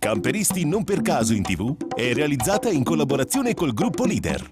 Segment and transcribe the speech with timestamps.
[0.00, 4.48] Camperisti non per caso in tv è realizzata in collaborazione col gruppo Leader.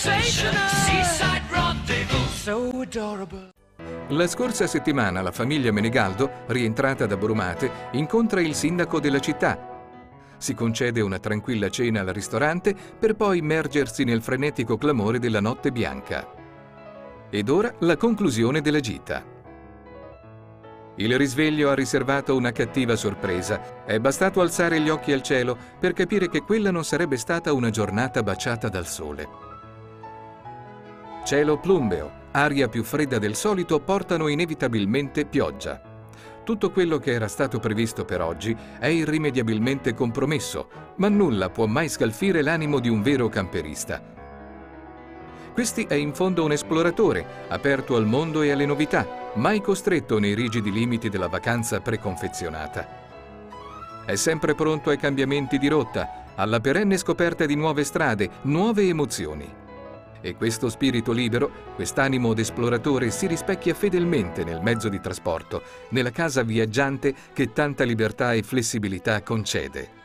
[0.00, 0.99] Seaside,
[2.90, 3.50] adorable.
[4.08, 9.68] La scorsa settimana la famiglia Menegaldo, rientrata da Brumate, incontra il sindaco della città.
[10.36, 15.70] Si concede una tranquilla cena al ristorante per poi immergersi nel frenetico clamore della notte
[15.70, 16.26] bianca.
[17.30, 19.38] Ed ora la conclusione della gita.
[20.96, 23.84] Il risveglio ha riservato una cattiva sorpresa.
[23.84, 27.70] È bastato alzare gli occhi al cielo per capire che quella non sarebbe stata una
[27.70, 29.49] giornata baciata dal sole.
[31.30, 35.80] Cielo plumbeo, aria più fredda del solito portano inevitabilmente pioggia.
[36.42, 41.88] Tutto quello che era stato previsto per oggi è irrimediabilmente compromesso, ma nulla può mai
[41.88, 44.02] scalfire l'animo di un vero camperista.
[45.52, 50.34] Questi è in fondo un esploratore, aperto al mondo e alle novità, mai costretto nei
[50.34, 52.88] rigidi limiti della vacanza preconfezionata.
[54.04, 59.59] È sempre pronto ai cambiamenti di rotta, alla perenne scoperta di nuove strade, nuove emozioni.
[60.22, 66.42] E questo spirito libero, quest'animo d'esploratore si rispecchia fedelmente nel mezzo di trasporto, nella casa
[66.42, 69.98] viaggiante che tanta libertà e flessibilità concede.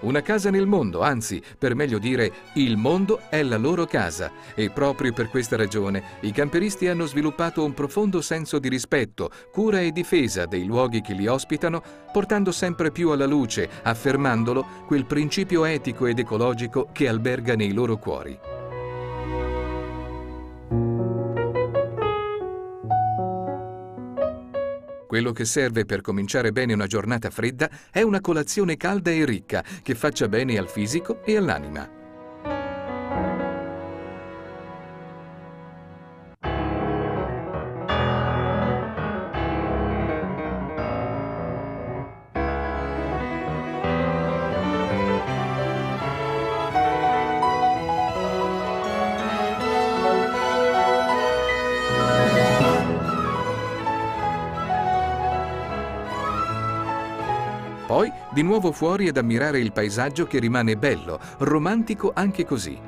[0.00, 4.70] Una casa nel mondo, anzi, per meglio dire, il mondo è la loro casa e
[4.70, 9.90] proprio per questa ragione i camperisti hanno sviluppato un profondo senso di rispetto, cura e
[9.90, 16.06] difesa dei luoghi che li ospitano, portando sempre più alla luce, affermandolo, quel principio etico
[16.06, 18.49] ed ecologico che alberga nei loro cuori.
[25.20, 29.62] Quello che serve per cominciare bene una giornata fredda è una colazione calda e ricca
[29.82, 31.99] che faccia bene al fisico e all'anima.
[58.32, 62.78] Di nuovo fuori ad ammirare il paesaggio che rimane bello, romantico anche così.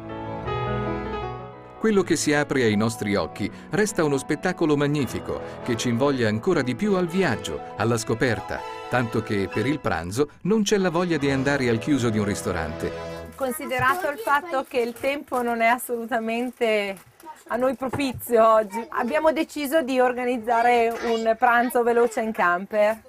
[1.78, 6.62] Quello che si apre ai nostri occhi resta uno spettacolo magnifico che ci invoglia ancora
[6.62, 11.16] di più al viaggio, alla scoperta, tanto che per il pranzo non c'è la voglia
[11.16, 12.92] di andare al chiuso di un ristorante.
[13.34, 16.96] Considerato il fatto che il tempo non è assolutamente
[17.48, 23.02] a noi propizio oggi, abbiamo deciso di organizzare un pranzo veloce in camper.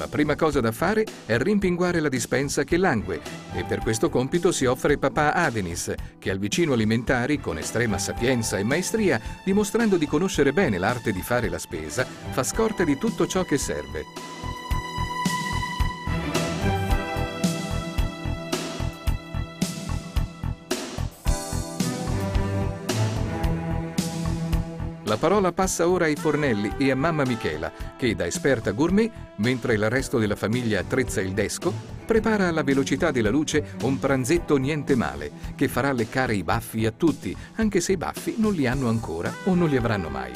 [0.00, 3.20] La prima cosa da fare è rimpinguare la dispensa che langue
[3.52, 8.56] e per questo compito si offre papà Adenis, che al vicino alimentari, con estrema sapienza
[8.56, 13.26] e maestria, dimostrando di conoscere bene l'arte di fare la spesa, fa scorta di tutto
[13.26, 14.04] ciò che serve.
[25.10, 29.74] La parola passa ora ai fornelli e a mamma Michela, che da esperta gourmet, mentre
[29.74, 31.74] il resto della famiglia attrezza il desco,
[32.06, 36.92] prepara alla velocità della luce un pranzetto niente male, che farà leccare i baffi a
[36.92, 40.30] tutti, anche se i baffi non li hanno ancora o non li avranno mai.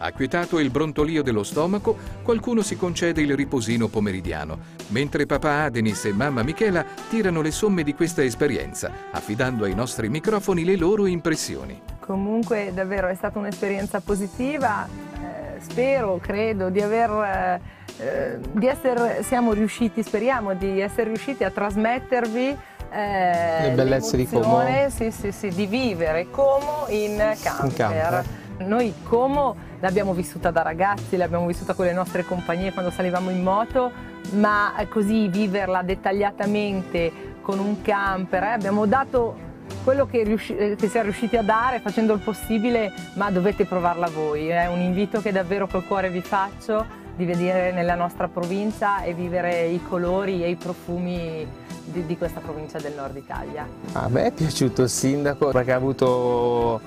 [0.00, 4.58] Acquietato il brontolio dello stomaco, qualcuno si concede il riposino pomeridiano,
[4.88, 10.10] mentre papà Adenis e mamma Michela tirano le somme di questa esperienza, affidando ai nostri
[10.10, 11.89] microfoni le loro impressioni.
[12.10, 17.10] Comunque davvero è stata un'esperienza positiva, eh, spero, credo di aver...
[17.10, 17.60] eh,
[18.02, 22.58] eh, di essere, siamo riusciti, speriamo di essere riusciti a trasmettervi
[22.90, 24.60] eh, Le bellezze di Como.
[24.88, 27.74] Sì, sì, sì, di vivere Como in camper.
[27.76, 28.24] camper.
[28.66, 33.40] Noi Como l'abbiamo vissuta da ragazzi, l'abbiamo vissuta con le nostre compagnie quando salivamo in
[33.40, 33.92] moto,
[34.32, 39.48] ma così viverla dettagliatamente con un camper, eh, abbiamo dato
[39.82, 44.08] quello che, riusci- eh, che siamo riusciti a dare facendo il possibile, ma dovete provarla
[44.08, 44.48] voi.
[44.48, 49.12] È un invito che davvero col cuore vi faccio di vedere nella nostra provincia e
[49.14, 51.46] vivere i colori e i profumi
[51.84, 53.66] di, di questa provincia del nord Italia.
[53.92, 56.80] A me è piaciuto il sindaco perché ha avuto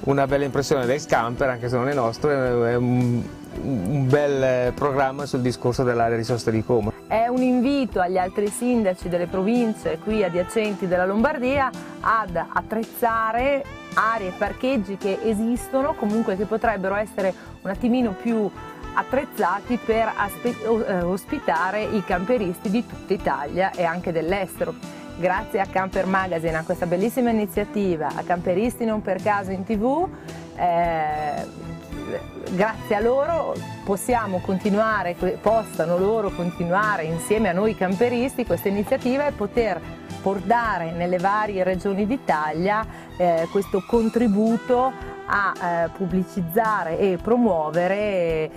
[0.00, 3.22] una bella impressione del camper, anche se non è nostro, è un,
[3.62, 6.92] un bel programma sul discorso dell'area sosta di Como.
[7.06, 11.70] È un invito agli altri sindaci delle province qui adiacenti della Lombardia
[12.00, 13.64] ad attrezzare
[13.94, 18.50] aree e parcheggi che esistono, comunque che potrebbero essere un attimino più
[18.94, 20.12] attrezzati per
[20.42, 24.74] eh, ospitare i camperisti di tutta Italia e anche dell'estero.
[25.18, 30.08] Grazie a Camper Magazine, a questa bellissima iniziativa, a Camperisti non per caso in tv,
[30.54, 31.44] eh,
[32.50, 39.32] grazie a loro possiamo continuare, possano loro continuare insieme a noi camperisti questa iniziativa e
[39.32, 39.80] poter
[40.22, 42.84] portare nelle varie regioni d'Italia
[43.16, 44.92] eh, questo contributo
[45.26, 45.52] a
[45.84, 48.50] eh, pubblicizzare e promuovere eh,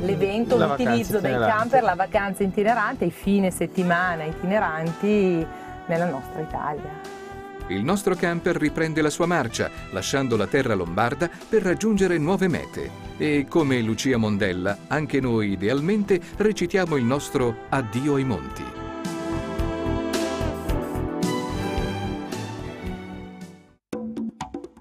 [0.00, 5.46] l'evento, l'utilizzo dei camper, la vacanza itinerante, i fine settimana itineranti
[5.86, 7.24] nella nostra Italia.
[7.68, 12.90] Il nostro camper riprende la sua marcia, lasciando la terra lombarda per raggiungere nuove mete.
[13.18, 18.64] E come Lucia Mondella, anche noi idealmente recitiamo il nostro addio ai monti.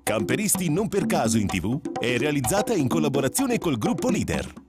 [0.03, 4.64] Camperisti non per caso in tv è realizzata in collaborazione col gruppo Leader.